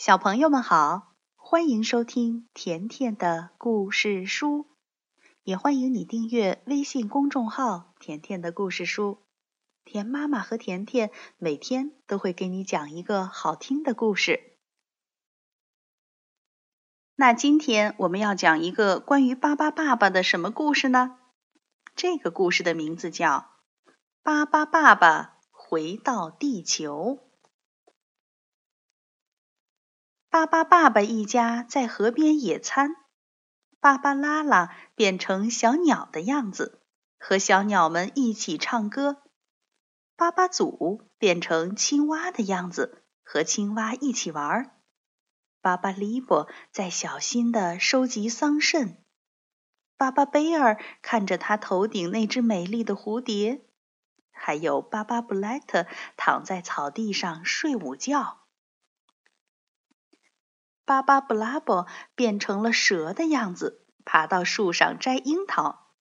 [0.00, 4.66] 小朋友们好，欢迎收听甜甜的故事书，
[5.42, 9.18] 也欢迎你订阅微信公众号“甜甜的故事书”。
[9.84, 14.56] 甜妈妈和甜甜每天都会给你讲一个好听的故事。
[17.14, 21.18] 那今天我们要讲一个关于巴巴爸爸的什么故事呢？
[21.94, 23.28] 这个故事的名字叫
[24.22, 27.18] 《巴巴爸爸回到地球》。
[30.30, 32.94] 巴巴爸爸一家在河边野餐，
[33.80, 36.80] 巴巴拉拉变成小鸟的样子，
[37.18, 39.16] 和小鸟们一起唱歌；
[40.14, 44.70] 巴巴祖变成青蛙的样子，和青蛙一起玩；
[45.60, 48.98] 巴巴利伯在小心地收集桑葚；
[49.96, 53.64] 巴巴贝尔看着他头顶那只美丽的蝴蝶；
[54.30, 58.36] 还有巴巴布莱特躺在草地上睡午觉。
[60.90, 61.86] 巴巴布拉伯
[62.16, 65.92] 变成了蛇的样子，爬到树上摘樱桃。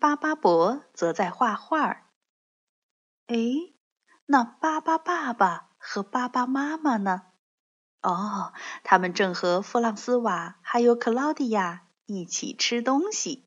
[0.00, 2.08] 巴巴伯则在画画。
[3.28, 3.36] 哎，
[4.26, 7.22] 那巴巴爸爸和巴巴妈妈呢？
[8.02, 8.52] 哦，
[8.82, 13.46] 他们正和弗朗斯瓦还有克劳迪亚一起吃东西。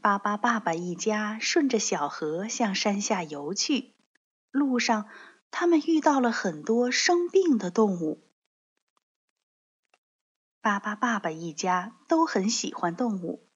[0.00, 3.96] 巴巴爸爸一家顺着小河向山下游去，
[4.52, 5.08] 路上。
[5.50, 8.22] 他们遇到了很多生病的动物。
[10.62, 13.48] 巴巴爸爸一家都很喜欢动物，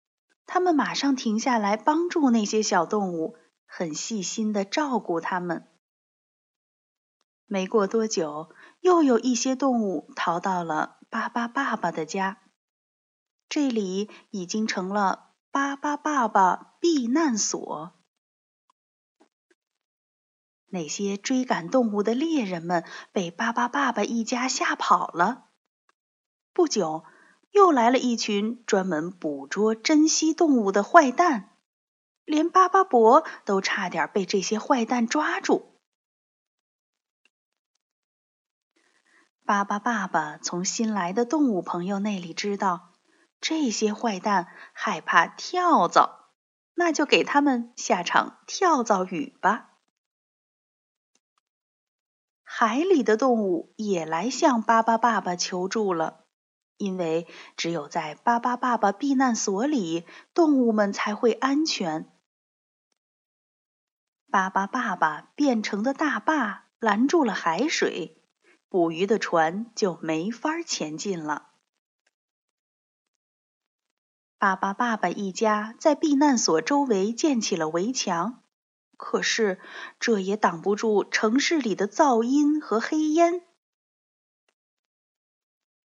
[0.46, 5.68] 他们马上停下来帮助那些小动物，很细心的照顾它们。
[7.46, 8.48] 没过多久，
[8.80, 12.40] 又有一些动物逃到了巴巴爸爸的家，
[13.50, 17.92] 这里已经成了巴巴爸爸避难所。
[20.74, 25.46] 那些追赶动物的猎人们被巴巴爸爸一家吓跑了。
[26.52, 27.04] 不久，
[27.52, 31.56] 又来了一群专门捕捉珍稀动物的坏蛋，
[32.24, 35.78] 连巴巴伯都差点被这些坏蛋抓住。
[39.44, 42.94] 巴巴爸爸从新来的动物朋友那里知道，
[43.40, 46.30] 这些坏蛋害怕跳蚤，
[46.74, 49.70] 那就给他们下场跳蚤雨吧。
[52.56, 56.24] 海里的动物也来向巴巴爸爸求助了，
[56.76, 57.26] 因为
[57.56, 62.08] 只有在巴巴爸爸避难所里，动物们才会安全。
[64.30, 68.22] 巴巴爸爸变成的大坝拦住了海水，
[68.68, 71.50] 捕鱼的船就没法前进了。
[74.38, 78.43] 巴巴爸爸一家在避难所周围建起了围墙。
[79.06, 79.60] 可是，
[80.00, 83.42] 这也挡不住城市里的噪音和黑烟。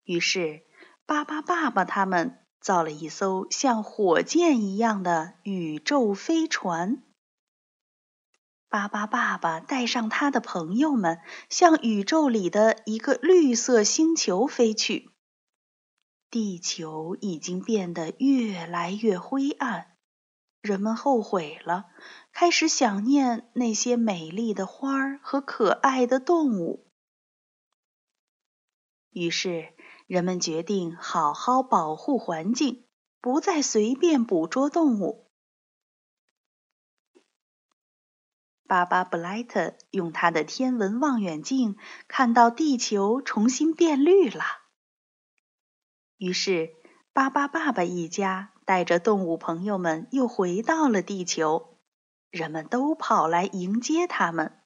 [0.03, 0.61] 于是，
[1.07, 7.01] 巴巴爸爸他们造了一艘像火箭一样的宇宙飞船。
[8.69, 11.19] 巴巴爸爸带上他的朋友们，
[11.49, 15.09] 向宇宙里的一个绿色星球飞去。
[16.29, 19.88] 地球已经变得越来越灰暗。
[20.61, 21.85] 人们后悔了，
[22.33, 26.85] 开始想念那些美丽的花儿和可爱的动物。
[29.11, 29.73] 于是，
[30.05, 32.85] 人们决定好好保护环境，
[33.21, 35.31] 不再随便捕捉动物。
[38.67, 41.75] 巴巴布莱特用他的天文望远镜
[42.07, 44.43] 看到地球重新变绿了。
[46.17, 46.75] 于是，
[47.13, 48.53] 巴巴爸爸一家。
[48.69, 51.79] 带着动物朋友们又回到了地球，
[52.29, 54.61] 人们都跑来迎接他们。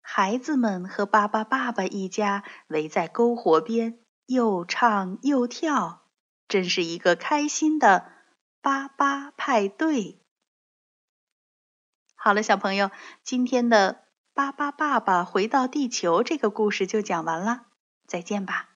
[0.00, 6.06] 孩子们和巴巴爸爸一家围在篝火边，又唱又跳，
[6.46, 8.12] 真是一个开心的
[8.62, 10.20] 巴巴派对。
[12.14, 12.92] 好了，小朋友，
[13.24, 17.66] 今天的巴巴爸爸回到地球这个故事就讲完了，
[18.06, 18.70] 再见吧。